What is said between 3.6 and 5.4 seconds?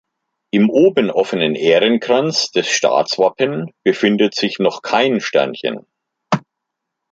befindet sich noch kein